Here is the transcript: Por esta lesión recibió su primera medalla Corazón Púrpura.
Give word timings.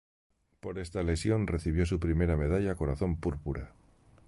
Por 0.61 0.79
esta 0.79 1.03
lesión 1.03 1.45
recibió 1.45 1.85
su 1.85 1.99
primera 1.99 2.35
medalla 2.35 2.73
Corazón 2.73 3.17
Púrpura. 3.17 3.71